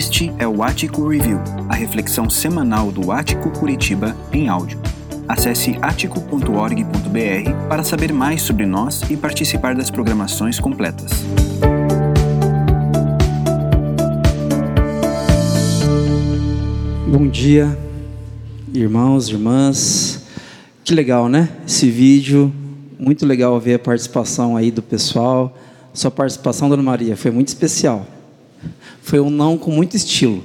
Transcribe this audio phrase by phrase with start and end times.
[0.00, 4.80] Este é o Ático Review, a reflexão semanal do Ático Curitiba em áudio.
[5.28, 11.10] Acesse atico.org.br para saber mais sobre nós e participar das programações completas.
[17.06, 17.78] Bom dia,
[18.72, 20.24] irmãos, irmãs.
[20.82, 21.50] Que legal, né?
[21.66, 22.50] Esse vídeo,
[22.98, 25.54] muito legal ver a participação aí do pessoal.
[25.92, 28.06] Sua participação, Dona Maria, foi muito especial.
[29.02, 30.42] Foi um não com muito estilo.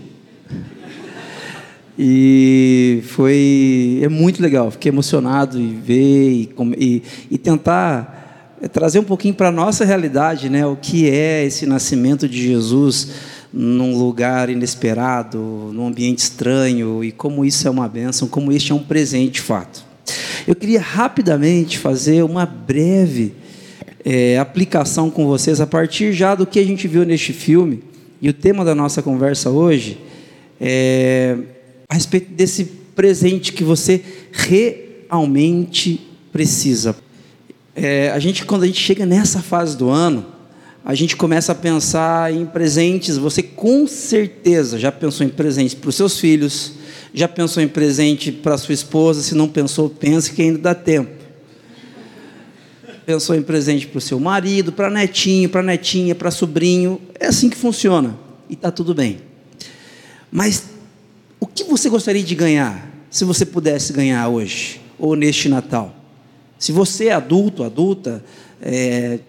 [1.98, 4.70] E foi é muito legal.
[4.70, 9.86] Fiquei emocionado em ver e, e, e tentar é, trazer um pouquinho para a nossa
[9.86, 10.66] realidade, né?
[10.66, 13.10] O que é esse nascimento de Jesus
[13.54, 15.38] num lugar inesperado,
[15.74, 19.42] num ambiente estranho e como isso é uma bênção, como este é um presente de
[19.42, 19.86] fato.
[20.46, 23.34] Eu queria rapidamente fazer uma breve
[24.04, 27.82] é, aplicação com vocês a partir já do que a gente viu neste filme.
[28.22, 29.98] E o tema da nossa conversa hoje
[30.60, 31.38] é
[31.88, 36.96] a respeito desse presente que você realmente precisa.
[37.76, 40.26] É, a gente, quando a gente chega nessa fase do ano,
[40.84, 43.18] a gente começa a pensar em presentes.
[43.18, 46.74] Você com certeza já pensou em presentes para os seus filhos,
[47.14, 49.22] já pensou em presente para sua esposa?
[49.22, 51.15] Se não pensou, pense que ainda dá tempo.
[53.06, 57.00] Pensou em presente para o seu marido, para netinho, para netinha, para sobrinho.
[57.20, 58.18] É assim que funciona.
[58.50, 59.20] E está tudo bem.
[60.32, 60.64] Mas
[61.40, 65.96] o que você gostaria de ganhar, se você pudesse ganhar hoje, ou neste Natal?
[66.58, 68.24] Se você adulto, adulta,
[68.62, 69.20] é,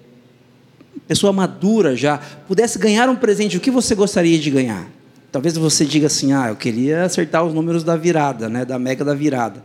[1.06, 4.88] pessoa madura já, pudesse ganhar um presente, o que você gostaria de ganhar?
[5.30, 9.04] Talvez você diga assim: ah, eu queria acertar os números da virada, né, da mega
[9.04, 9.62] da virada.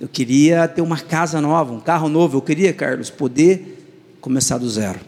[0.00, 2.36] Eu queria ter uma casa nova, um carro novo.
[2.36, 4.98] Eu queria, Carlos, poder começar do zero.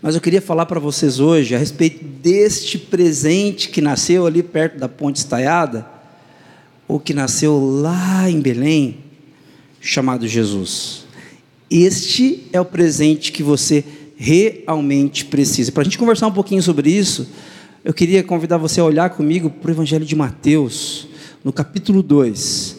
[0.00, 4.78] Mas eu queria falar para vocês hoje a respeito deste presente que nasceu ali perto
[4.78, 5.86] da Ponte Estaiada,
[6.88, 8.98] ou que nasceu lá em Belém,
[9.80, 11.04] chamado Jesus.
[11.70, 13.84] Este é o presente que você
[14.16, 15.70] realmente precisa.
[15.70, 17.28] Para a gente conversar um pouquinho sobre isso,
[17.84, 21.08] eu queria convidar você a olhar comigo para o Evangelho de Mateus,
[21.44, 22.71] no capítulo 2,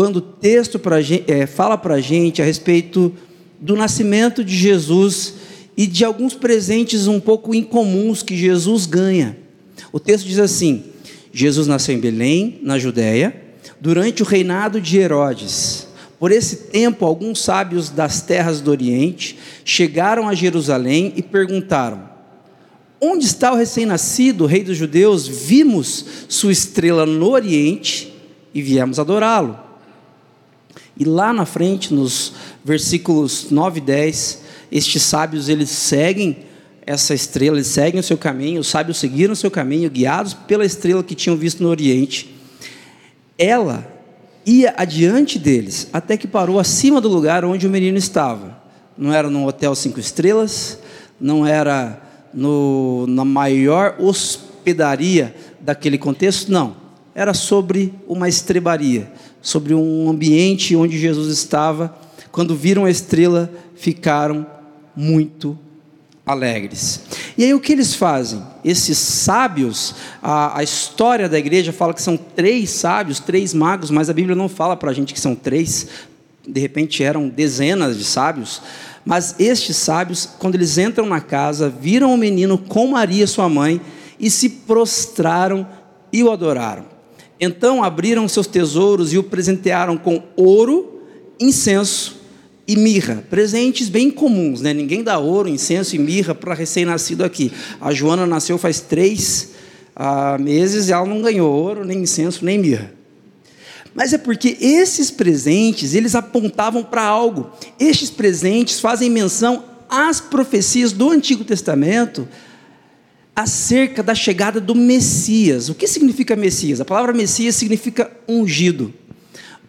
[0.00, 3.12] quando o texto pra gente, é, fala para a gente a respeito
[3.60, 5.34] do nascimento de Jesus
[5.76, 9.36] e de alguns presentes um pouco incomuns que Jesus ganha.
[9.92, 10.84] O texto diz assim:
[11.30, 13.36] Jesus nasceu em Belém, na Judéia,
[13.78, 15.86] durante o reinado de Herodes.
[16.18, 22.08] Por esse tempo, alguns sábios das terras do Oriente chegaram a Jerusalém e perguntaram:
[22.98, 25.28] Onde está o recém-nascido, rei dos judeus?
[25.28, 28.14] Vimos sua estrela no Oriente
[28.54, 29.68] e viemos adorá-lo.
[31.00, 36.40] E lá na frente, nos versículos 9 e 10, estes sábios eles seguem
[36.84, 40.62] essa estrela, eles seguem o seu caminho, os sábios seguiram o seu caminho, guiados pela
[40.62, 42.36] estrela que tinham visto no Oriente.
[43.38, 43.90] Ela
[44.44, 48.60] ia adiante deles, até que parou acima do lugar onde o menino estava.
[48.94, 50.78] Não era num hotel cinco estrelas,
[51.18, 51.98] não era
[52.34, 56.76] no, na maior hospedaria daquele contexto, não.
[57.14, 59.10] Era sobre uma estrebaria,
[59.42, 61.94] sobre um ambiente onde Jesus estava.
[62.30, 64.46] Quando viram a estrela, ficaram
[64.94, 65.58] muito
[66.24, 67.00] alegres.
[67.36, 68.42] E aí o que eles fazem?
[68.64, 74.08] Esses sábios, a, a, história da igreja fala que são três sábios, três magos, mas
[74.08, 75.88] a Bíblia não fala para a gente que são três,
[76.46, 78.62] de repente eram dezenas de sábios.
[79.04, 83.80] Mas estes sábios, quando eles entram na casa, viram o menino com Maria, sua mãe,
[84.18, 85.66] e se prostraram
[86.12, 86.84] e o adoraram.
[87.40, 91.00] Então abriram seus tesouros e o presentearam com ouro,
[91.40, 92.20] incenso
[92.68, 94.74] e mirra, presentes bem comuns, né?
[94.74, 97.50] Ninguém dá ouro, incenso e mirra para recém-nascido aqui.
[97.80, 99.52] A Joana nasceu faz três
[99.96, 102.92] ah, meses e ela não ganhou ouro, nem incenso, nem mirra.
[103.94, 107.50] Mas é porque esses presentes, eles apontavam para algo.
[107.78, 112.28] Estes presentes fazem menção às profecias do Antigo Testamento
[113.42, 115.68] acerca da chegada do Messias.
[115.68, 116.80] O que significa Messias?
[116.80, 118.92] A palavra Messias significa ungido.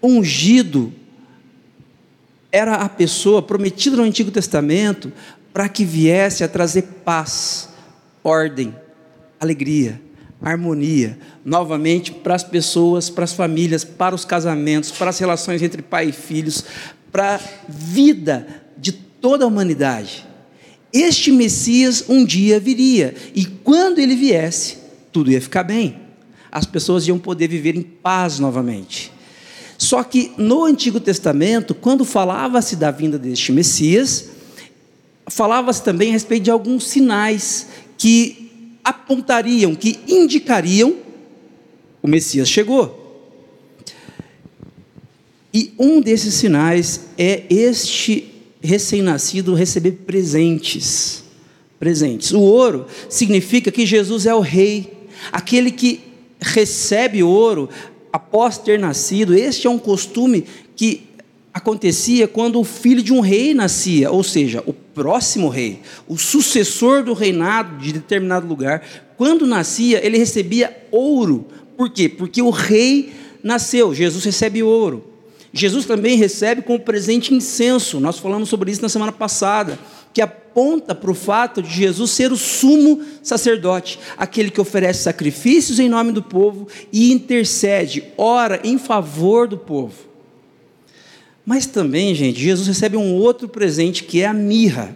[0.01, 0.91] Ungido
[2.51, 5.11] era a pessoa prometida no Antigo Testamento
[5.53, 7.69] para que viesse a trazer paz,
[8.23, 8.75] ordem,
[9.39, 10.01] alegria
[10.41, 15.81] harmonia, novamente para as pessoas, para as famílias, para os casamentos, para as relações entre
[15.81, 16.65] pai e filhos,
[17.11, 18.47] para a vida
[18.77, 20.25] de toda a humanidade.
[20.93, 24.77] Este Messias um dia viria, e quando ele viesse,
[25.11, 25.97] tudo ia ficar bem.
[26.51, 29.11] As pessoas iam poder viver em paz novamente.
[29.77, 34.29] Só que no Antigo Testamento, quando falava-se da vinda deste Messias,
[35.27, 37.67] falava-se também a respeito de alguns sinais
[37.97, 40.95] que apontariam, que indicariam
[42.01, 42.99] o Messias chegou.
[45.53, 48.30] E um desses sinais é este
[48.61, 51.23] recém-nascido receber presentes.
[51.79, 52.31] Presentes.
[52.31, 54.93] O ouro significa que Jesus é o rei,
[55.31, 56.01] aquele que
[56.39, 57.69] recebe ouro
[58.13, 59.33] após ter nascido.
[59.33, 61.07] Este é um costume que
[61.53, 67.03] acontecia quando o filho de um rei nascia, ou seja, o próximo rei, o sucessor
[67.03, 68.83] do reinado de determinado lugar.
[69.17, 71.47] Quando nascia, ele recebia ouro.
[71.75, 72.07] Por quê?
[72.07, 73.11] Porque o rei
[73.43, 73.93] nasceu.
[73.93, 75.10] Jesus recebe ouro.
[75.53, 77.99] Jesus também recebe como presente incenso.
[77.99, 79.77] Nós falamos sobre isso na semana passada,
[80.13, 85.79] que aponta para o fato de Jesus ser o sumo sacerdote, aquele que oferece sacrifícios
[85.79, 90.09] em nome do povo e intercede, ora em favor do povo.
[91.45, 94.95] Mas também, gente, Jesus recebe um outro presente que é a mirra.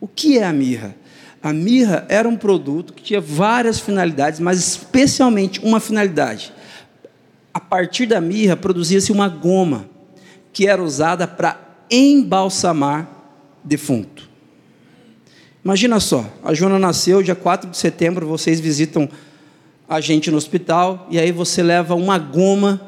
[0.00, 0.94] O que é a mirra?
[1.42, 6.52] A mirra era um produto que tinha várias finalidades, mas especialmente uma finalidade
[7.52, 9.88] a partir da mirra produzia-se uma goma
[10.52, 11.60] que era usada para
[11.90, 13.08] embalsamar
[13.62, 14.28] defunto.
[15.64, 19.08] Imagina só, a Joana nasceu dia 4 de setembro, vocês visitam
[19.88, 22.80] a gente no hospital e aí você leva uma goma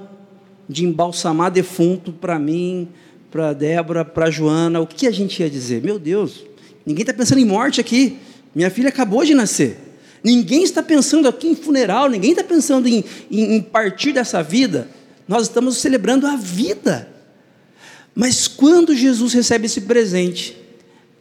[0.69, 2.89] de embalsamar defunto para mim,
[3.31, 4.81] para Débora, para Joana.
[4.81, 5.83] O que a gente ia dizer?
[5.83, 6.45] Meu Deus,
[6.85, 8.19] ninguém está pensando em morte aqui.
[8.55, 9.84] Minha filha acabou de nascer.
[10.25, 14.89] Ninguém está pensando aqui em funeral, ninguém está pensando em, em, em partir dessa vida.
[15.29, 17.07] Nós estamos celebrando a vida.
[18.15, 20.57] Mas quando Jesus recebe esse presente,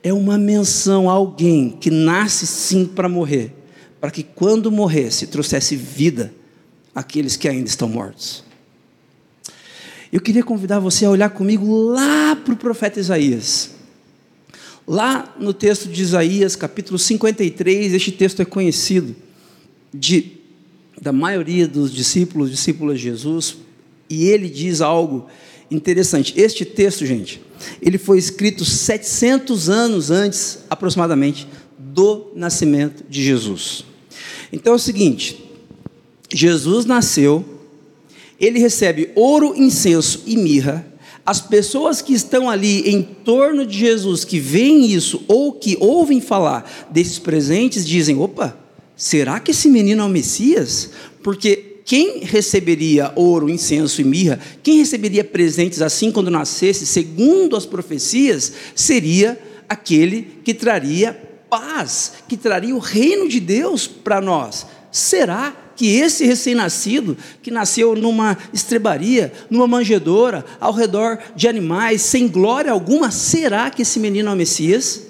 [0.01, 3.53] é uma menção a alguém que nasce sim para morrer,
[3.99, 6.33] para que quando morresse trouxesse vida
[6.95, 8.43] àqueles que ainda estão mortos.
[10.13, 13.71] Eu queria convidar você a olhar comigo lá para o profeta Isaías.
[14.87, 19.15] Lá no texto de Isaías, capítulo 53, este texto é conhecido
[19.93, 20.33] de,
[21.01, 23.57] da maioria dos discípulos, discípulos de Jesus,
[24.09, 25.27] e ele diz algo
[25.71, 26.33] interessante.
[26.35, 27.41] Este texto, gente,
[27.81, 31.47] ele foi escrito 700 anos antes, aproximadamente,
[31.79, 33.85] do nascimento de Jesus.
[34.51, 35.49] Então é o seguinte:
[36.29, 37.45] Jesus nasceu,
[38.37, 40.85] ele recebe ouro, incenso e mirra
[41.25, 46.19] as pessoas que estão ali em torno de Jesus, que veem isso ou que ouvem
[46.19, 48.57] falar desses presentes, dizem: opa,
[48.95, 50.89] será que esse menino é o Messias?
[51.23, 57.65] Porque quem receberia ouro, incenso e mirra, quem receberia presentes assim quando nascesse, segundo as
[57.65, 61.13] profecias, seria aquele que traria
[61.49, 64.65] paz, que traria o reino de Deus para nós.
[64.91, 72.27] Será que esse recém-nascido, que nasceu numa estrebaria, numa manjedoura, ao redor de animais, sem
[72.27, 75.03] glória alguma, será que esse menino é o Messias?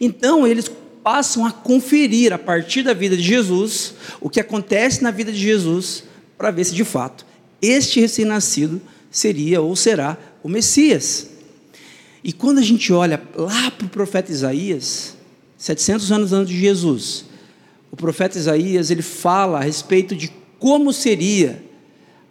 [0.00, 0.70] Então eles
[1.02, 5.38] passam a conferir a partir da vida de Jesus o que acontece na vida de
[5.38, 6.04] Jesus
[6.38, 7.26] para ver se de fato
[7.60, 11.28] este recém-nascido seria ou será o Messias.
[12.24, 15.16] E quando a gente olha lá para o profeta Isaías,
[15.56, 17.24] 700 anos antes de Jesus,
[17.92, 21.62] o profeta Isaías ele fala a respeito de como seria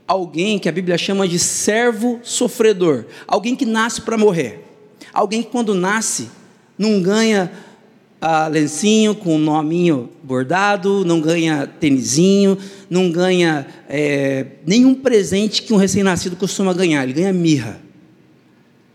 [0.08, 4.66] alguém que a Bíblia chama de servo sofredor, alguém que nasce para morrer,
[5.14, 6.30] alguém que quando nasce
[6.78, 7.52] não ganha
[8.20, 12.58] ah, lencinho com nominho bordado, não ganha tênisinho,
[12.90, 17.80] não ganha é, nenhum presente que um recém-nascido costuma ganhar, ele ganha mirra.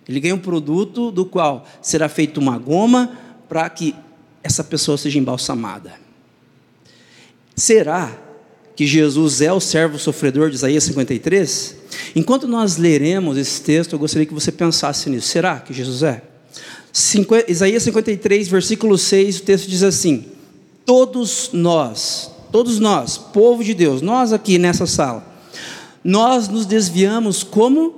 [0.09, 3.13] Ele ganha um produto do qual será feita uma goma
[3.49, 3.95] para que
[4.43, 6.06] essa pessoa seja embalsamada.
[7.57, 8.13] Será
[8.77, 11.77] que Jesus é o servo sofredor de Isaías 53?
[12.15, 15.29] Enquanto nós leremos esse texto, eu gostaria que você pensasse nisso.
[15.29, 16.23] Será que Jesus é?
[17.49, 20.27] Isaías 53, versículo 6, o texto diz assim:
[20.85, 25.27] Todos nós, todos nós, povo de Deus, nós aqui nessa sala,
[26.05, 27.95] nós nos desviamos como,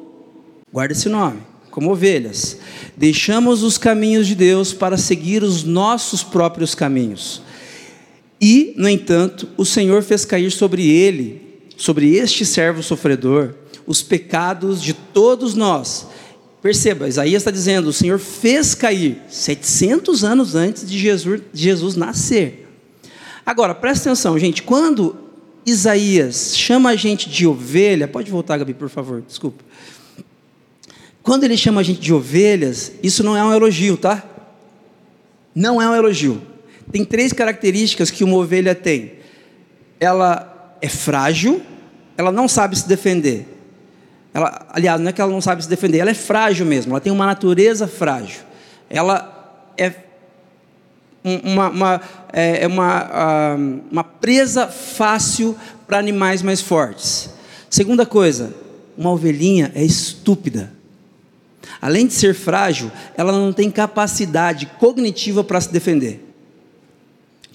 [0.72, 2.58] guarda esse nome, como ovelhas,
[2.96, 7.42] deixamos os caminhos de Deus para seguir os nossos próprios caminhos.
[8.40, 11.42] E, no entanto, o Senhor fez cair sobre ele,
[11.76, 13.54] sobre este servo sofredor,
[13.86, 16.06] os pecados de todos nós.
[16.62, 21.96] Perceba, Isaías está dizendo: o Senhor fez cair 700 anos antes de Jesus, de Jesus
[21.96, 22.66] nascer.
[23.44, 25.16] Agora, presta atenção, gente, quando
[25.66, 29.64] Isaías chama a gente de ovelha, pode voltar, Gabi, por favor, desculpa.
[31.22, 34.24] Quando ele chama a gente de ovelhas, isso não é um elogio, tá?
[35.54, 36.40] Não é um elogio
[36.90, 39.14] tem três características que uma ovelha tem.
[40.00, 41.62] Ela é frágil,
[42.16, 43.46] ela não sabe se defender.
[44.32, 47.00] Ela, aliás, não é que ela não sabe se defender, ela é frágil mesmo, ela
[47.00, 48.40] tem uma natureza frágil.
[48.88, 49.92] Ela é
[51.24, 52.00] uma, uma,
[52.32, 53.56] é, é uma,
[53.90, 57.30] uma presa fácil para animais mais fortes.
[57.68, 58.54] Segunda coisa,
[58.96, 60.72] uma ovelhinha é estúpida.
[61.80, 66.27] Além de ser frágil, ela não tem capacidade cognitiva para se defender.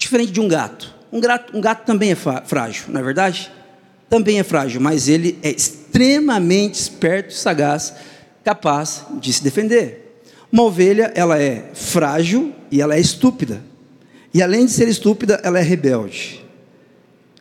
[0.04, 0.94] Diferente de um gato.
[1.10, 3.50] Um gato, um gato também é frágil, não é verdade?
[4.10, 7.94] Também é frágil, mas ele é extremamente esperto e sagaz,
[8.44, 10.20] capaz de se defender.
[10.52, 13.62] Uma ovelha, ela é frágil e ela é estúpida.
[14.34, 16.44] E além de ser estúpida, ela é rebelde.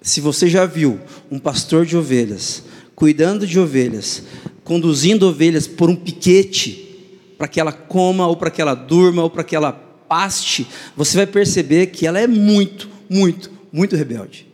[0.01, 2.63] Se você já viu um pastor de ovelhas
[2.96, 4.24] cuidando de ovelhas,
[4.63, 9.29] conduzindo ovelhas por um piquete para que ela coma ou para que ela durma ou
[9.29, 9.83] para que ela
[10.13, 14.48] paste, você vai perceber que ela é muito, muito, muito rebelde.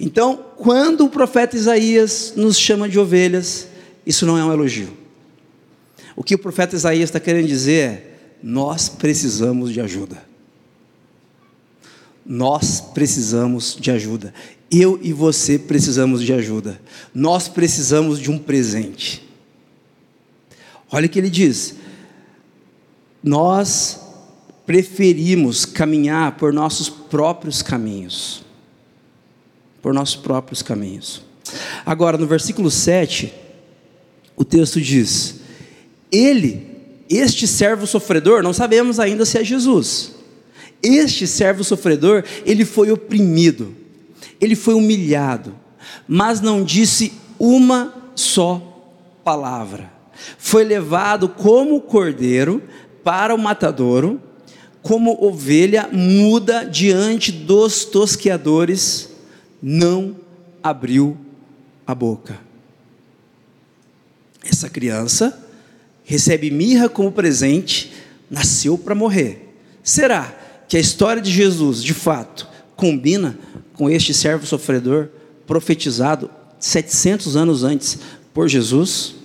[0.00, 3.68] Então, quando o profeta Isaías nos chama de ovelhas,
[4.06, 4.88] isso não é um elogio.
[6.16, 10.24] O que o profeta Isaías está querendo dizer é: nós precisamos de ajuda.
[12.24, 14.32] Nós precisamos de ajuda.
[14.70, 16.80] Eu e você precisamos de ajuda.
[17.14, 19.22] Nós precisamos de um presente.
[20.90, 21.74] Olha o que ele diz:
[23.22, 24.05] nós
[24.66, 28.44] preferimos caminhar por nossos próprios caminhos.
[29.80, 31.22] Por nossos próprios caminhos.
[31.84, 33.32] Agora, no versículo 7,
[34.36, 35.36] o texto diz:
[36.10, 36.66] Ele,
[37.08, 40.12] este servo sofredor, não sabemos ainda se é Jesus.
[40.82, 43.74] Este servo sofredor, ele foi oprimido,
[44.40, 45.54] ele foi humilhado,
[46.06, 48.60] mas não disse uma só
[49.24, 49.96] palavra
[50.38, 52.62] foi levado como cordeiro
[53.04, 54.20] para o matadouro,
[54.86, 59.08] como ovelha muda diante dos tosqueadores,
[59.60, 60.14] não
[60.62, 61.16] abriu
[61.84, 62.38] a boca.
[64.44, 65.44] Essa criança
[66.04, 67.94] recebe mirra como presente,
[68.30, 69.58] nasceu para morrer.
[69.82, 70.32] Será
[70.68, 73.36] que a história de Jesus, de fato, combina
[73.74, 75.08] com este servo sofredor
[75.48, 77.98] profetizado 700 anos antes
[78.32, 79.16] por Jesus?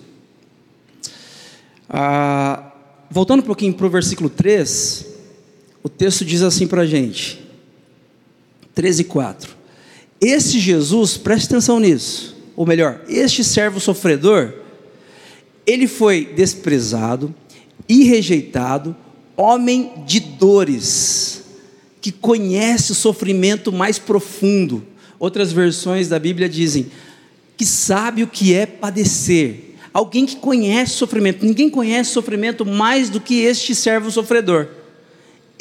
[1.88, 2.74] Ah,
[3.12, 5.11] voltando um pouquinho para o versículo 3,
[5.84, 7.40] o texto diz assim para a gente,
[8.76, 9.56] 13 e 4.
[10.20, 14.54] Esse Jesus, preste atenção nisso, ou melhor, este servo sofredor,
[15.66, 17.34] ele foi desprezado
[17.88, 18.96] e rejeitado,
[19.36, 21.44] homem de dores,
[22.00, 24.86] que conhece o sofrimento mais profundo.
[25.20, 26.92] Outras versões da Bíblia dizem
[27.58, 31.46] que sabe o que é padecer alguém que conhece sofrimento.
[31.46, 34.68] Ninguém conhece sofrimento mais do que este servo sofredor.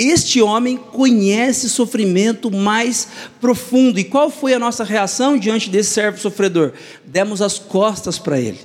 [0.03, 3.07] Este homem conhece sofrimento mais
[3.39, 4.01] profundo.
[4.01, 6.73] E qual foi a nossa reação diante desse servo sofredor?
[7.05, 8.61] Demos as costas para ele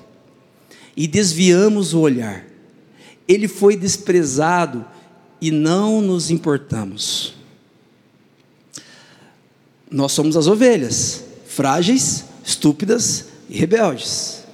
[0.95, 2.45] e desviamos o olhar.
[3.27, 4.85] Ele foi desprezado
[5.41, 7.33] e não nos importamos.
[9.91, 14.44] Nós somos as ovelhas, frágeis, estúpidas e rebeldes.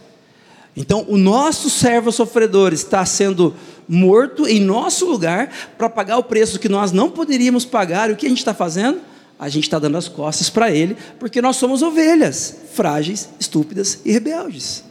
[0.75, 3.53] Então, o nosso servo sofredor está sendo
[3.87, 8.09] morto em nosso lugar para pagar o preço que nós não poderíamos pagar.
[8.09, 9.01] E o que a gente está fazendo?
[9.37, 14.11] A gente está dando as costas para ele, porque nós somos ovelhas, frágeis, estúpidas e
[14.11, 14.85] rebeldes.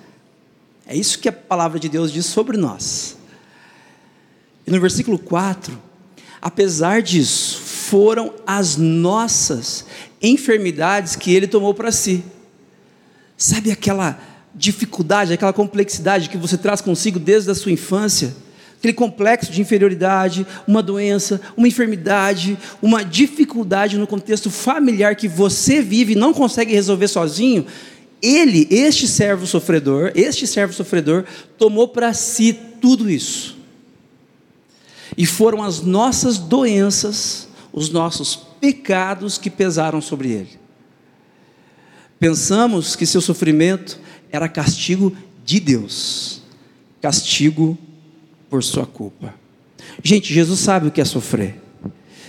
[0.87, 3.17] É isso que a palavra de Deus diz sobre nós.
[4.67, 5.81] E no versículo 4,
[6.43, 9.87] apesar disso, foram as nossas
[10.21, 12.25] enfermidades que ele tomou para si.
[13.37, 14.21] Sabe aquela
[14.55, 18.35] dificuldade, aquela complexidade que você traz consigo desde a sua infância,
[18.79, 25.83] aquele complexo de inferioridade, uma doença, uma enfermidade, uma dificuldade no contexto familiar que você
[25.83, 27.67] vive e não consegue resolver sozinho,
[28.23, 31.25] ele, este servo sofredor, este servo sofredor,
[31.57, 33.59] tomou para si tudo isso.
[35.17, 40.61] E foram as nossas doenças, os nossos pecados que pesaram sobre ele.
[42.19, 43.99] Pensamos que seu sofrimento
[44.33, 46.43] era castigo de Deus,
[47.01, 47.77] castigo
[48.49, 49.35] por sua culpa.
[50.03, 51.57] Gente, Jesus sabe o que é sofrer.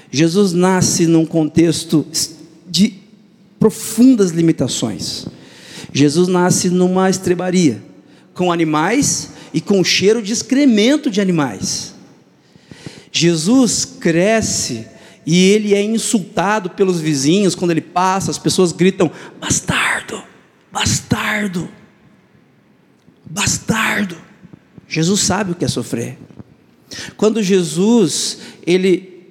[0.09, 2.05] Jesus nasce num contexto
[2.67, 2.93] de
[3.59, 5.27] profundas limitações.
[5.93, 7.81] Jesus nasce numa estrebaria,
[8.33, 11.93] com animais e com cheiro de excremento de animais.
[13.11, 14.87] Jesus cresce
[15.25, 20.23] e ele é insultado pelos vizinhos quando ele passa, as pessoas gritam: bastardo,
[20.71, 21.69] bastardo
[23.31, 24.17] bastardo.
[24.87, 26.17] Jesus sabe o que é sofrer.
[27.15, 29.23] Quando Jesus, ele,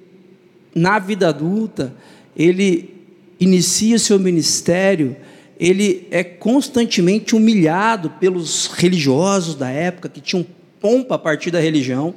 [0.73, 1.93] na vida adulta,
[2.35, 2.95] ele
[3.39, 5.15] inicia seu ministério,
[5.59, 10.45] ele é constantemente humilhado pelos religiosos da época que tinham
[10.79, 12.15] pompa a partir da religião,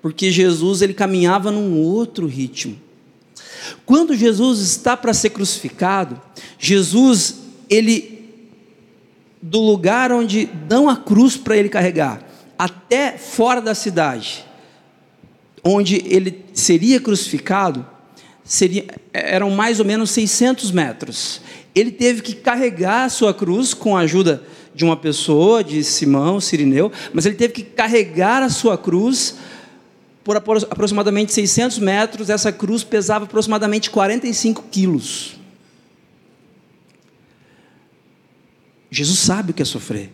[0.00, 2.76] porque Jesus ele caminhava num outro ritmo.
[3.84, 6.20] Quando Jesus está para ser crucificado,
[6.58, 7.36] Jesus,
[7.68, 8.11] ele,
[9.42, 12.22] do lugar onde dão a cruz para ele carregar,
[12.56, 14.44] até fora da cidade,
[15.64, 17.84] onde ele seria crucificado,
[18.44, 21.40] seria, eram mais ou menos 600 metros.
[21.74, 24.42] Ele teve que carregar a sua cruz com a ajuda
[24.74, 29.36] de uma pessoa, de Simão, Sirineu, mas ele teve que carregar a sua cruz
[30.22, 32.30] por aproximadamente 600 metros.
[32.30, 35.41] Essa cruz pesava aproximadamente 45 quilos.
[38.92, 40.12] Jesus sabe o que é sofrer.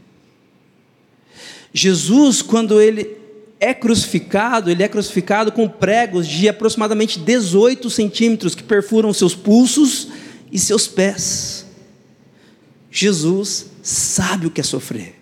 [1.75, 3.19] Jesus, quando ele
[3.59, 10.09] é crucificado, ele é crucificado com pregos de aproximadamente 18 centímetros que perfuram seus pulsos
[10.53, 11.67] e seus pés.
[12.89, 15.17] Jesus sabe o que é sofrer.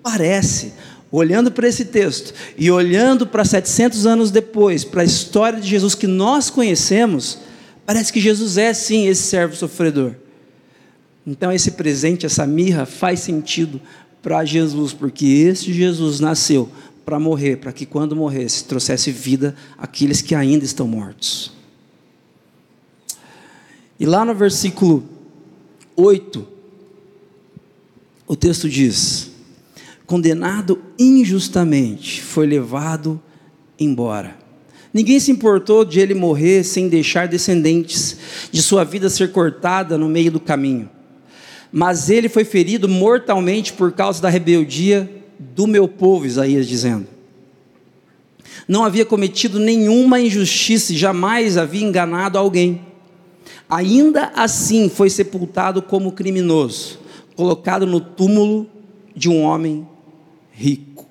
[0.00, 0.72] Parece,
[1.10, 5.96] olhando para esse texto e olhando para 700 anos depois, para a história de Jesus
[5.96, 7.38] que nós conhecemos,
[7.84, 10.21] parece que Jesus é sim esse servo sofredor.
[11.26, 13.80] Então, esse presente, essa mirra, faz sentido
[14.22, 16.68] para Jesus, porque esse Jesus nasceu
[17.04, 21.52] para morrer, para que quando morresse trouxesse vida àqueles que ainda estão mortos.
[23.98, 25.04] E lá no versículo
[25.96, 26.46] 8,
[28.26, 29.30] o texto diz:
[30.06, 33.20] condenado injustamente, foi levado
[33.78, 34.36] embora.
[34.92, 38.18] Ninguém se importou de ele morrer sem deixar descendentes,
[38.50, 40.90] de sua vida ser cortada no meio do caminho.
[41.72, 47.06] Mas ele foi ferido mortalmente por causa da rebeldia do meu povo, Isaías dizendo.
[48.68, 52.82] Não havia cometido nenhuma injustiça e jamais havia enganado alguém.
[53.68, 56.98] Ainda assim foi sepultado como criminoso,
[57.34, 58.68] colocado no túmulo
[59.16, 59.88] de um homem
[60.52, 61.06] rico.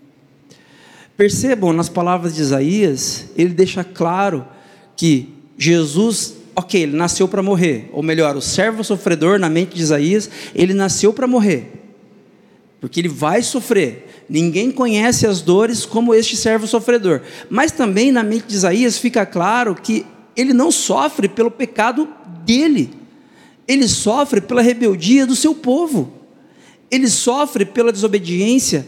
[1.18, 4.46] Percebam nas palavras de Isaías, ele deixa claro
[4.96, 9.82] que Jesus, ok, ele nasceu para morrer, ou melhor, o servo sofredor, na mente de
[9.82, 11.72] Isaías, ele nasceu para morrer,
[12.80, 17.22] porque ele vai sofrer, Ninguém conhece as dores como este servo sofredor.
[17.50, 20.06] Mas também na mente de Isaías fica claro que
[20.38, 22.08] ele não sofre pelo pecado
[22.46, 22.94] dele.
[23.68, 26.14] Ele sofre pela rebeldia do seu povo.
[26.90, 28.88] Ele sofre pela desobediência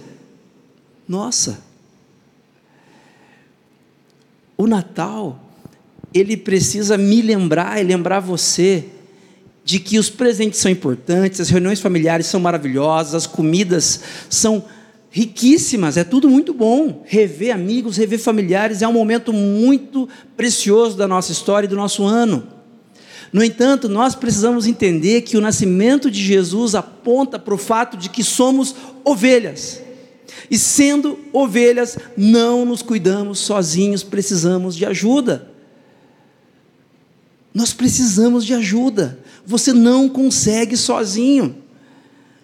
[1.05, 1.61] nossa.
[4.55, 5.41] O Natal,
[6.13, 8.85] ele precisa me lembrar e lembrar você
[9.65, 14.63] de que os presentes são importantes, as reuniões familiares são maravilhosas, as comidas são
[15.09, 17.03] riquíssimas, é tudo muito bom.
[17.05, 22.03] Rever amigos, rever familiares é um momento muito precioso da nossa história e do nosso
[22.03, 22.47] ano.
[23.31, 28.09] No entanto, nós precisamos entender que o nascimento de Jesus aponta para o fato de
[28.09, 29.81] que somos ovelhas.
[30.51, 35.52] E sendo ovelhas, não nos cuidamos sozinhos, precisamos de ajuda.
[37.53, 39.19] Nós precisamos de ajuda.
[39.45, 41.55] Você não consegue sozinho.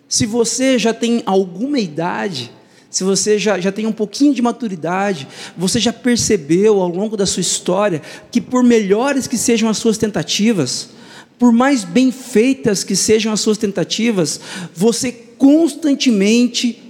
[0.08, 2.52] Se você já tem alguma idade,
[2.90, 7.26] se você já, já tem um pouquinho de maturidade, você já percebeu ao longo da
[7.26, 10.90] sua história que, por melhores que sejam as suas tentativas,
[11.38, 14.40] por mais bem feitas que sejam as suas tentativas,
[14.76, 16.84] você constantemente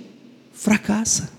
[0.53, 1.29] fracassa.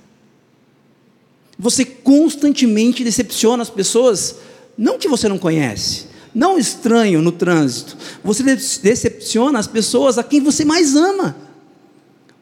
[1.59, 4.37] Você constantemente decepciona as pessoas,
[4.79, 10.41] não que você não conhece, não estranho no trânsito, você decepciona as pessoas a quem
[10.41, 11.37] você mais ama.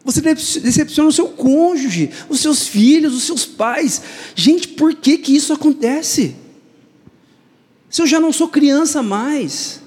[0.05, 4.01] Você decepciona o seu cônjuge, os seus filhos, os seus pais.
[4.35, 6.35] Gente, por que, que isso acontece?
[7.91, 9.83] Se eu já não sou criança mais,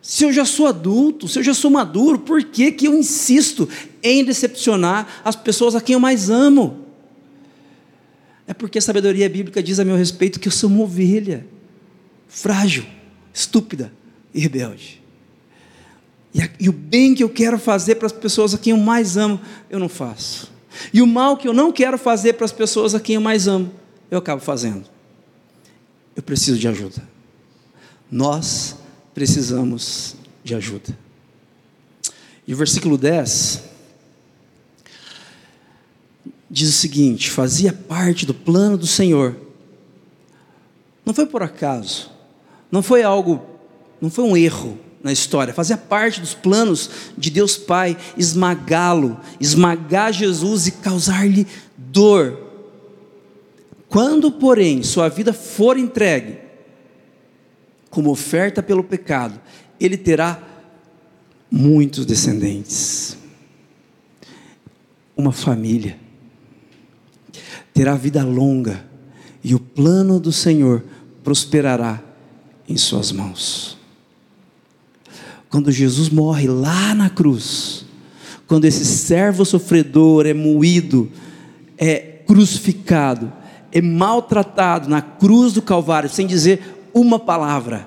[0.00, 3.68] se eu já sou adulto, se eu já sou maduro, por que, que eu insisto
[4.02, 6.86] em decepcionar as pessoas a quem eu mais amo?
[8.46, 11.46] É porque a sabedoria bíblica diz a meu respeito que eu sou uma ovelha,
[12.30, 12.86] frágil,
[13.34, 13.92] estúpida
[14.32, 15.02] e rebelde.
[16.32, 19.16] E, e o bem que eu quero fazer para as pessoas a quem eu mais
[19.16, 20.50] amo, eu não faço.
[20.94, 23.48] E o mal que eu não quero fazer para as pessoas a quem eu mais
[23.48, 23.70] amo,
[24.10, 24.84] eu acabo fazendo.
[26.14, 27.02] Eu preciso de ajuda.
[28.10, 28.76] Nós
[29.12, 30.96] precisamos de ajuda.
[32.46, 33.62] E o versículo 10
[36.48, 39.36] diz o seguinte: fazia parte do plano do Senhor.
[41.04, 42.10] Não foi por acaso,
[42.70, 43.42] não foi algo,
[44.00, 50.12] não foi um erro, na história, fazia parte dos planos de Deus Pai esmagá-lo, esmagar
[50.12, 52.38] Jesus e causar-lhe dor.
[53.88, 56.38] Quando, porém, sua vida for entregue
[57.88, 59.40] como oferta pelo pecado,
[59.80, 60.40] ele terá
[61.50, 63.16] muitos descendentes,
[65.16, 65.98] uma família,
[67.72, 68.84] terá vida longa,
[69.42, 70.84] e o plano do Senhor
[71.24, 72.00] prosperará
[72.70, 73.76] em Suas mãos.
[75.48, 77.84] Quando Jesus morre lá na cruz,
[78.46, 81.10] quando esse servo sofredor é moído,
[81.76, 83.32] é crucificado,
[83.72, 86.62] é maltratado na cruz do Calvário, sem dizer
[86.94, 87.86] uma palavra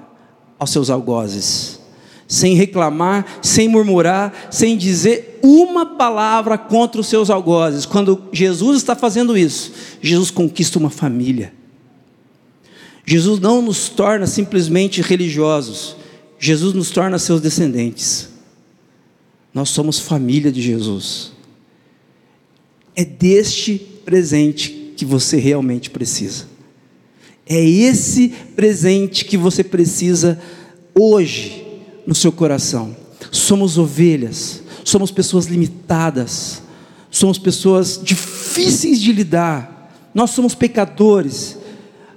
[0.59, 1.79] aos seus algozes,
[2.27, 7.85] sem reclamar, sem murmurar, sem dizer uma palavra contra os seus algozes.
[7.85, 11.53] Quando Jesus está fazendo isso, Jesus conquista uma família.
[13.05, 15.95] Jesus não nos torna simplesmente religiosos,
[16.39, 18.29] Jesus nos torna seus descendentes.
[19.53, 21.31] Nós somos família de Jesus.
[22.95, 26.45] É deste presente que você realmente precisa.
[27.45, 30.39] É esse presente que você precisa
[30.95, 31.65] hoje
[32.05, 32.95] no seu coração.
[33.31, 36.61] Somos ovelhas, somos pessoas limitadas,
[37.09, 41.57] somos pessoas difíceis de lidar, nós somos pecadores.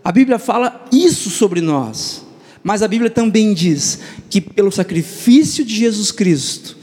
[0.07, 2.25] A Bíblia fala isso sobre nós.
[2.63, 3.99] Mas a Bíblia também diz
[4.31, 6.77] que pelo sacrifício de Jesus Cristo,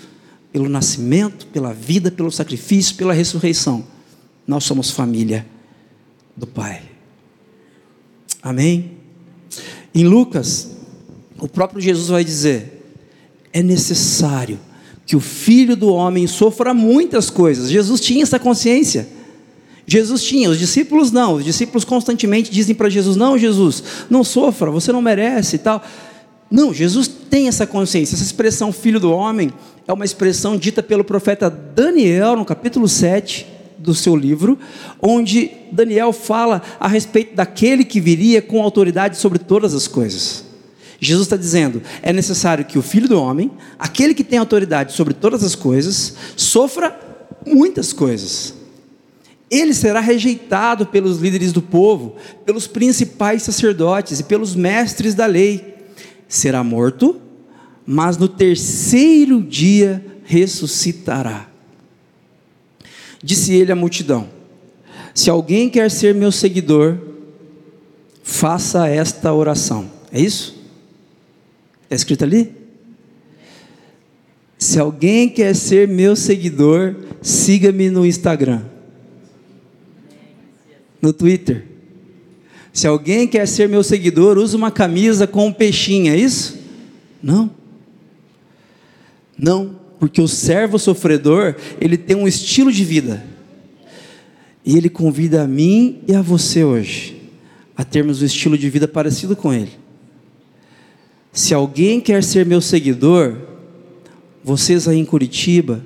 [0.52, 3.86] pelo nascimento, pela vida, pelo sacrifício, pela ressurreição,
[4.46, 5.48] nós somos família
[6.36, 6.82] do Pai.
[8.42, 8.92] Amém?
[9.96, 10.72] Em Lucas,
[11.40, 12.94] o próprio Jesus vai dizer:
[13.54, 14.60] é necessário
[15.06, 17.70] que o filho do homem sofra muitas coisas.
[17.70, 19.08] Jesus tinha essa consciência.
[19.86, 24.72] Jesus tinha, os discípulos não, os discípulos constantemente dizem para Jesus: Não, Jesus, não sofra,
[24.72, 25.84] você não merece e tal.
[26.50, 28.16] Não, Jesus tem essa consciência.
[28.16, 29.52] Essa expressão filho do homem
[29.88, 34.58] é uma expressão dita pelo profeta Daniel no capítulo 7 do seu livro,
[35.02, 40.46] onde Daniel fala a respeito daquele que viria com autoridade sobre todas as coisas.
[40.98, 45.14] Jesus está dizendo: é necessário que o filho do homem, aquele que tem autoridade sobre
[45.14, 46.98] todas as coisas, sofra
[47.46, 48.63] muitas coisas
[49.50, 55.76] ele será rejeitado pelos líderes do povo, pelos principais sacerdotes e pelos mestres da lei.
[56.28, 57.22] Será morto,
[57.86, 61.48] mas no terceiro dia ressuscitará.
[63.22, 64.28] Disse ele à multidão:
[65.14, 66.98] Se alguém quer ser meu seguidor,
[68.24, 69.92] faça esta oração.
[70.12, 70.60] É isso?
[71.84, 72.56] Está escrito ali?
[74.58, 78.73] Se alguém quer ser meu seguidor, siga-me no Instagram
[81.04, 81.66] no Twitter.
[82.72, 86.58] Se alguém quer ser meu seguidor, usa uma camisa com um peixinho, é isso?
[87.22, 87.52] Não.
[89.38, 93.22] Não, porque o servo sofredor, ele tem um estilo de vida.
[94.66, 97.22] E ele convida a mim e a você hoje
[97.76, 99.72] a termos um estilo de vida parecido com ele.
[101.34, 103.36] Se alguém quer ser meu seguidor,
[104.42, 105.86] vocês aí em Curitiba,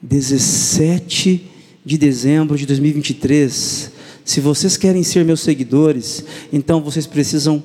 [0.00, 1.44] 17
[1.84, 3.92] de dezembro de 2023,
[4.24, 7.62] se vocês querem ser meus seguidores, então vocês precisam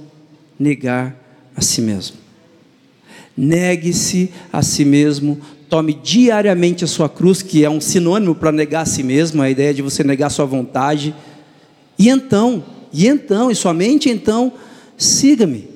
[0.59, 1.15] negar
[1.55, 2.17] a si mesmo.
[3.35, 8.81] Negue-se a si mesmo, tome diariamente a sua cruz, que é um sinônimo para negar
[8.81, 11.15] a si mesmo, a ideia de você negar a sua vontade.
[11.97, 14.51] E então, e então, e somente então,
[14.97, 15.69] siga-me.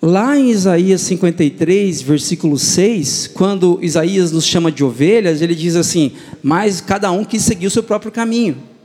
[0.00, 6.12] Lá em Isaías 53, versículo 6, quando Isaías nos chama de ovelhas, ele diz assim:
[6.40, 8.75] Mas cada um quis seguir o seu próprio caminho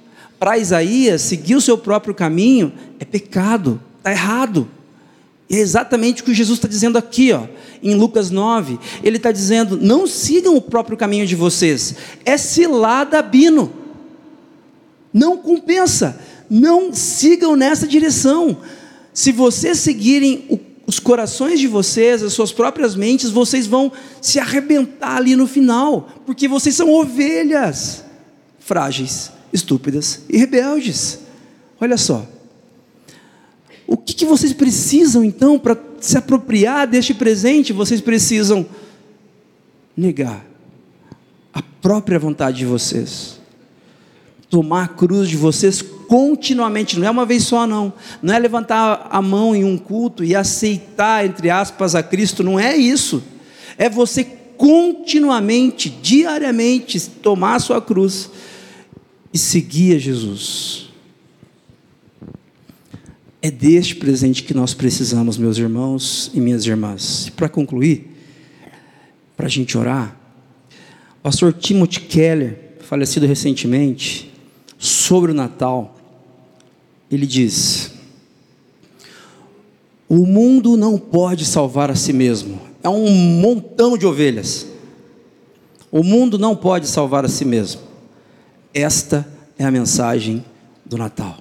[0.41, 4.67] para Isaías, seguir o seu próprio caminho é pecado, está errado.
[5.47, 7.43] E é exatamente o que Jesus está dizendo aqui, ó,
[7.84, 8.80] em Lucas 9.
[9.04, 11.93] Ele está dizendo: não sigam o próprio caminho de vocês,
[12.25, 13.71] é cilada bino.
[15.13, 18.58] Não compensa, não sigam nessa direção.
[19.13, 24.39] Se vocês seguirem o, os corações de vocês, as suas próprias mentes, vocês vão se
[24.39, 28.04] arrebentar ali no final, porque vocês são ovelhas
[28.58, 31.19] frágeis estúpidas e rebeldes.
[31.79, 32.25] Olha só.
[33.87, 37.73] O que, que vocês precisam então para se apropriar deste presente?
[37.73, 38.65] Vocês precisam
[39.95, 40.45] negar
[41.53, 43.39] a própria vontade de vocês,
[44.49, 49.07] tomar a cruz de vocês continuamente, não é uma vez só, não, não é levantar
[49.09, 53.23] a mão em um culto e aceitar, entre aspas, a Cristo, não é isso,
[53.77, 54.23] é você
[54.57, 58.29] continuamente, diariamente, tomar a sua cruz
[59.34, 60.89] e seguir a Jesus.
[63.41, 67.32] É deste presente que nós precisamos, meus irmãos e minhas irmãs.
[67.36, 68.12] Para concluir,
[69.36, 70.15] para a gente orar,
[71.20, 74.32] o pastor Timothy Keller, falecido recentemente,
[74.78, 75.98] sobre o Natal,
[77.10, 77.94] ele diz:
[80.08, 84.67] O mundo não pode salvar a si mesmo, é um montão de ovelhas.
[85.91, 87.90] O mundo não pode salvar a si mesmo.
[88.73, 90.45] Esta é a mensagem
[90.86, 91.38] do Natal.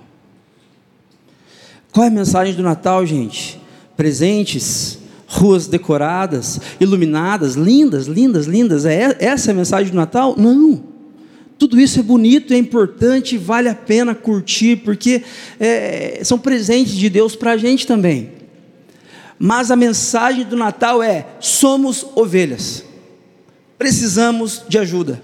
[1.93, 3.61] Qual é a mensagem do Natal, gente?
[4.01, 8.87] presentes, ruas decoradas, iluminadas, lindas, lindas, lindas.
[8.87, 10.35] É essa é a mensagem do Natal?
[10.39, 10.83] Não.
[11.59, 15.23] Tudo isso é bonito, é importante, vale a pena curtir, porque
[15.61, 18.31] é, são presentes de Deus para a gente também.
[19.39, 22.83] Mas a mensagem do Natal é: somos ovelhas,
[23.77, 25.21] precisamos de ajuda.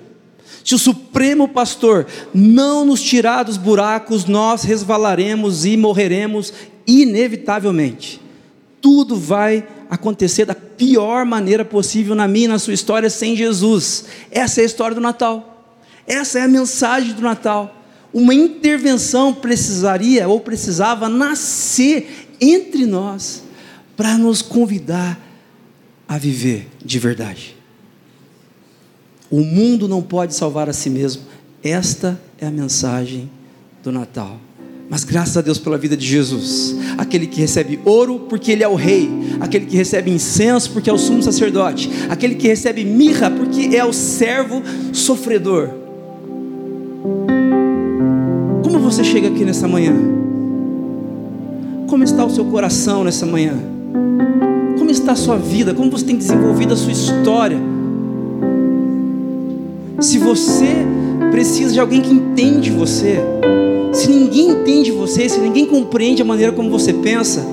[0.67, 6.53] Se o Supremo Pastor não nos tirar dos buracos, nós resvalaremos e morreremos
[6.85, 8.21] inevitavelmente.
[8.81, 14.07] Tudo vai acontecer da pior maneira possível na minha e na sua história sem Jesus.
[14.29, 15.73] Essa é a história do Natal.
[16.05, 17.85] Essa é a mensagem do Natal.
[18.13, 23.45] Uma intervenção precisaria ou precisava nascer entre nós
[23.97, 25.17] para nos convidar
[26.09, 27.56] a viver de verdade.
[29.31, 31.23] O mundo não pode salvar a si mesmo.
[31.62, 33.29] Esta é a mensagem
[33.83, 34.39] do Natal.
[34.89, 38.69] Mas graças a Deus pela vida de Jesus, aquele que recebe ouro porque ele é
[38.69, 39.11] o rei,
[39.41, 43.85] aquele que recebe incenso porque é o sumo sacerdote, aquele que recebe mirra porque é
[43.85, 44.62] o servo
[44.93, 45.71] sofredor.
[48.62, 49.93] Como você chega aqui nessa manhã?
[51.89, 53.55] Como está o seu coração nessa manhã?
[54.79, 55.75] Como está a sua vida?
[55.75, 57.59] Como você tem desenvolvido a sua história?
[60.07, 60.87] Se você
[61.33, 63.19] precisa de alguém que entende você,
[63.92, 67.45] se ninguém entende você, se ninguém compreende a maneira como você pensa,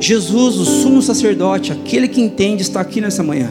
[0.00, 3.50] Jesus, o sumo sacerdote, aquele que entende, está aqui nessa manhã.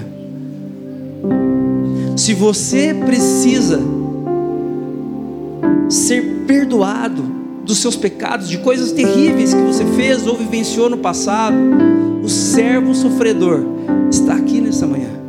[2.18, 3.80] Se você precisa
[5.88, 7.24] ser perdoado
[7.64, 11.56] dos seus pecados, de coisas terríveis que você fez ou vivenciou no passado,
[12.22, 13.62] o servo sofredor
[14.12, 15.25] está aqui nessa manhã.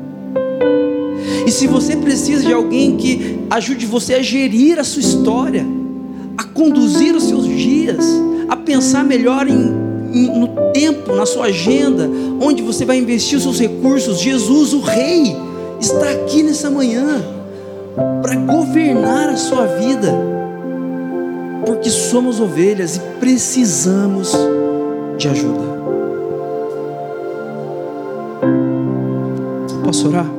[1.56, 5.64] Se você precisa de alguém que ajude você a gerir a sua história,
[6.36, 8.04] a conduzir os seus dias,
[8.46, 9.72] a pensar melhor em,
[10.12, 12.10] em, no tempo, na sua agenda,
[12.42, 15.34] onde você vai investir os seus recursos, Jesus, o Rei,
[15.80, 17.24] está aqui nessa manhã
[18.20, 20.12] para governar a sua vida
[21.64, 24.36] porque somos ovelhas e precisamos
[25.16, 25.64] de ajuda.
[29.82, 30.35] Posso orar?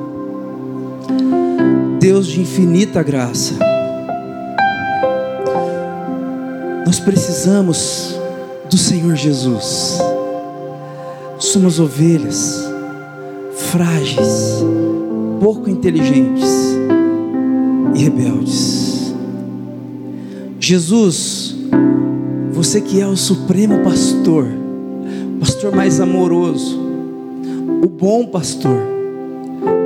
[1.99, 3.55] Deus de infinita graça,
[6.86, 8.15] nós precisamos
[8.69, 9.99] do Senhor Jesus.
[11.39, 12.63] Somos ovelhas
[13.71, 14.63] frágeis,
[15.39, 16.77] pouco inteligentes
[17.95, 19.13] e rebeldes.
[20.60, 21.55] Jesus,
[22.51, 24.47] você que é o supremo pastor,
[25.39, 26.79] pastor mais amoroso,
[27.83, 28.77] o bom pastor,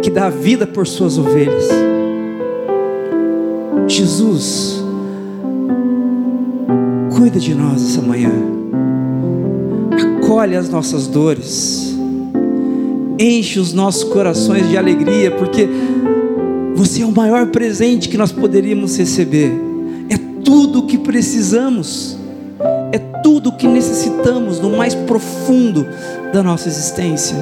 [0.02, 1.70] que dá vida por suas ovelhas.
[3.92, 4.84] Jesus,
[7.16, 8.32] cuida de nós essa manhã,
[10.18, 11.96] acolhe as nossas dores,
[13.20, 15.68] enche os nossos corações de alegria, porque
[16.76, 19.72] você é o maior presente que nós poderíamos receber
[20.44, 22.18] tudo o que precisamos,
[22.92, 25.86] é tudo o que necessitamos no mais profundo
[26.34, 27.38] da nossa existência.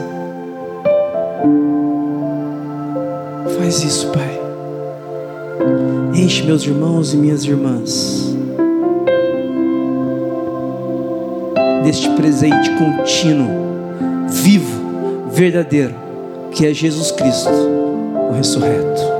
[3.58, 4.39] Faz isso, Pai.
[6.30, 8.36] Meus irmãos e minhas irmãs
[11.84, 15.96] deste presente contínuo, vivo, verdadeiro,
[16.52, 19.19] que é Jesus Cristo, o ressurreto.